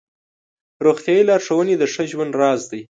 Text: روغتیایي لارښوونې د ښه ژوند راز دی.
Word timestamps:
روغتیایي 0.85 1.23
لارښوونې 1.29 1.75
د 1.77 1.83
ښه 1.93 2.03
ژوند 2.11 2.33
راز 2.41 2.61
دی. 2.71 2.79